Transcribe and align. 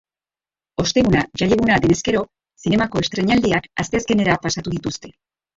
Osteguna 0.83 1.21
jaieguna 1.41 1.77
denez 1.83 1.99
gero, 2.09 2.23
zinemako 2.63 3.05
estreinaldiak 3.05 3.71
asteazkenera 3.85 4.43
pasatu 4.49 4.79
dituzte. 4.79 5.17